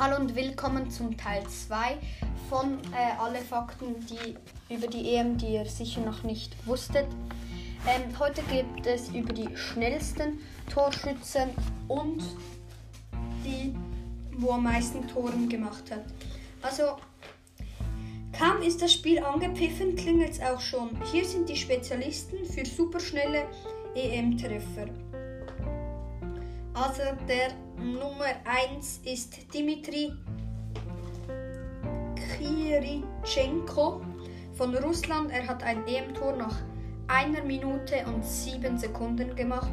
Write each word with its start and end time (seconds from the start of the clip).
Hallo 0.00 0.16
und 0.16 0.34
willkommen 0.34 0.90
zum 0.90 1.14
Teil 1.18 1.46
2 1.46 1.98
von 2.48 2.78
äh, 2.94 3.20
alle 3.20 3.36
Fakten 3.36 3.96
die, 4.06 4.34
über 4.74 4.86
die 4.86 5.14
EM, 5.14 5.36
die 5.36 5.48
ihr 5.52 5.66
sicher 5.66 6.00
noch 6.00 6.22
nicht 6.22 6.56
wusstet. 6.66 7.04
Ähm, 7.86 8.18
heute 8.18 8.40
gibt 8.44 8.86
es 8.86 9.10
über 9.10 9.34
die 9.34 9.54
schnellsten 9.58 10.38
Torschützen 10.72 11.50
und 11.86 12.24
die, 13.44 13.74
wo 14.38 14.52
am 14.52 14.62
meisten 14.62 15.06
Toren 15.06 15.50
gemacht 15.50 15.90
hat. 15.90 16.06
Also, 16.62 16.96
kaum 18.38 18.62
ist 18.62 18.80
das 18.80 18.94
Spiel 18.94 19.22
angepfiffen, 19.22 19.98
es 20.22 20.40
auch 20.40 20.62
schon. 20.62 20.98
Hier 21.12 21.26
sind 21.26 21.46
die 21.46 21.56
Spezialisten 21.56 22.46
für 22.46 22.64
superschnelle 22.64 23.44
EM-Treffer. 23.94 24.88
Also 26.80 27.02
der 27.28 27.52
Nummer 27.76 28.32
1 28.46 29.02
ist 29.04 29.52
Dimitri 29.52 30.14
Kiritschenko 32.16 34.00
von 34.54 34.74
Russland. 34.76 35.30
Er 35.30 35.46
hat 35.46 35.62
ein 35.62 35.86
EM-Tor 35.86 36.36
nach 36.36 36.56
einer 37.06 37.42
Minute 37.42 38.02
und 38.06 38.24
sieben 38.24 38.78
Sekunden 38.78 39.36
gemacht. 39.36 39.70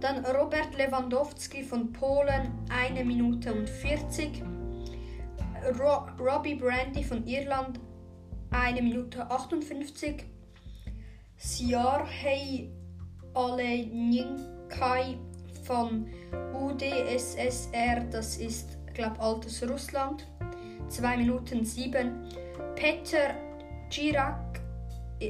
Dann 0.00 0.26
Robert 0.26 0.76
Lewandowski 0.76 1.62
von 1.62 1.92
Polen, 1.92 2.50
eine 2.68 3.04
Minute 3.04 3.54
und 3.54 3.70
40. 3.70 4.42
Ro 5.78 6.08
Robbie 6.18 6.56
Brandy 6.56 7.04
von 7.04 7.24
Irland, 7.28 7.78
eine 8.50 8.82
Minute 8.82 9.30
58. 9.30 10.24
Siarhei 11.36 12.70
Oleninkai 13.34 15.16
von 15.64 16.06
UdSSR, 16.54 18.04
das 18.10 18.36
ist, 18.36 18.78
glaube 18.94 19.18
altes 19.20 19.68
Russland, 19.68 20.26
2 20.88 21.16
Minuten 21.16 21.64
7. 21.64 22.28
Peter 22.76 23.34
Girak 23.90 24.60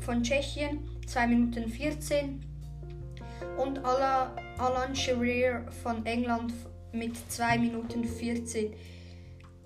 von 0.00 0.22
Tschechien, 0.22 0.88
2 1.06 1.26
Minuten 1.26 1.68
14. 1.68 2.42
Und 3.56 3.80
Alan 3.84 4.94
Shearer 4.94 5.70
von 5.82 6.04
England 6.04 6.52
mit 6.92 7.16
2 7.30 7.58
Minuten 7.58 8.04
14. 8.04 8.72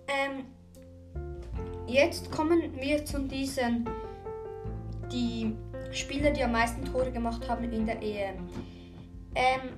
Ähm, 0.08 0.44
jetzt 1.86 2.30
kommen 2.30 2.74
wir 2.80 3.04
zu 3.04 3.20
diesen, 3.20 3.88
die 5.12 5.54
Spieler, 5.92 6.30
die 6.30 6.42
am 6.42 6.52
meisten 6.52 6.84
Tore 6.84 7.10
gemacht 7.10 7.48
haben 7.48 7.72
in 7.72 7.86
der 7.86 8.00
EM. 8.02 8.48
Ähm, 9.34 9.70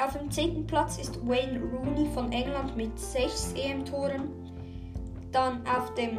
auf 0.00 0.16
dem 0.16 0.30
10. 0.30 0.66
Platz 0.66 0.98
ist 0.98 1.26
Wayne 1.26 1.60
Rooney 1.60 2.08
von 2.14 2.32
England 2.32 2.76
mit 2.76 2.98
6 2.98 3.54
EM-Toren. 3.54 4.28
Dann 5.32 5.66
auf 5.66 5.94
dem 5.94 6.18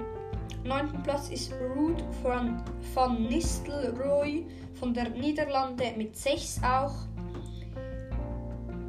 9. 0.63 1.01
Platz 1.03 1.29
ist 1.29 1.53
Ruud 1.75 2.03
van, 2.21 2.63
van 2.93 3.23
Nistelrooy 3.23 4.45
von 4.75 4.93
der 4.93 5.09
Niederlande 5.09 5.93
mit 5.97 6.15
6 6.15 6.61
auch. 6.63 6.93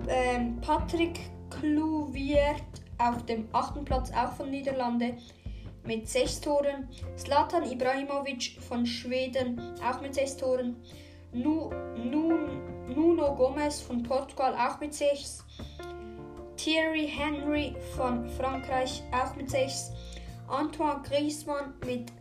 Ähm, 0.09 0.61
Patrick 0.61 1.19
Kluivert 1.51 2.63
auf 2.99 3.25
dem 3.27 3.49
8. 3.53 3.85
Platz 3.85 4.11
auch 4.13 4.33
von 4.33 4.51
Niederlande 4.51 5.17
mit 5.87 6.09
6 6.09 6.41
Toren. 6.41 6.89
Zlatan 7.17 7.71
Ibrahimovic 7.71 8.59
von 8.61 8.85
Schweden 8.85 9.61
auch 9.89 10.01
mit 10.01 10.15
6 10.15 10.37
Toren. 10.37 10.77
Nu, 11.33 11.71
nun 11.97 12.61
Nuno 12.95 13.35
Gomez 13.35 13.81
von 13.81 14.03
Portugal 14.03 14.55
auch 14.55 14.79
mit 14.81 14.93
6. 14.93 15.45
Thierry 16.57 17.09
Henry 17.09 17.75
von 17.97 18.29
Frankreich 18.29 19.03
auch 19.13 19.35
mit 19.37 19.51
6. 19.51 19.93
Antoine 20.47 21.01
Griezmann 21.03 21.73
mit, 21.87 22.13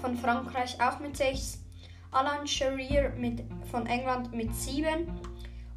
von 0.00 0.16
Frankreich 0.16 0.76
auch 0.82 0.98
mit 0.98 1.16
6. 1.16 1.62
Alan 2.10 2.44
Shearer 2.44 3.10
mit, 3.10 3.44
von 3.70 3.86
England 3.86 4.32
mit 4.32 4.52
7. 4.54 5.06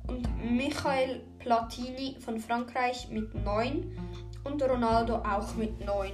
Und 0.07 0.27
Michael 0.43 1.21
Platini 1.39 2.17
von 2.19 2.39
Frankreich 2.39 3.07
mit 3.09 3.35
9. 3.35 3.97
Und 4.43 4.63
Ronaldo 4.63 5.17
auch 5.17 5.53
mit 5.55 5.79
9. 5.85 6.11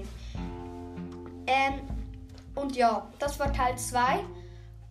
Ähm, 1.48 1.82
und 2.56 2.76
ja, 2.76 3.08
das 3.18 3.40
war 3.40 3.52
Teil 3.54 3.78
2. 3.78 4.20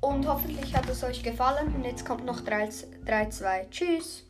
Und 0.00 0.26
hoffentlich 0.26 0.74
hat 0.76 0.88
es 0.88 1.02
euch 1.02 1.22
gefallen. 1.22 1.74
Und 1.74 1.84
jetzt 1.84 2.04
kommt 2.04 2.24
noch 2.24 2.40
3-2. 2.40 3.70
Tschüss. 3.70 4.27